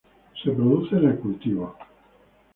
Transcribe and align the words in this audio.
Se 0.43 0.49
produce 0.49 0.95
en 0.95 1.05
el 1.09 1.19
cultivo. 1.19 1.75